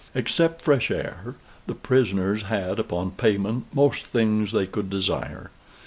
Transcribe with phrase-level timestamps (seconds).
[0.15, 1.35] Except fresh air,
[1.67, 5.51] the prisoners had, upon payment, most things they could desire.